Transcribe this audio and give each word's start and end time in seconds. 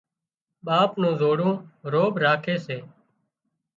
ٻاپ 0.65 0.91
نُون 1.01 1.13
زوڙون 1.19 1.53
روڀ 1.93 2.11
راکي 2.23 2.55
سي 2.65 2.77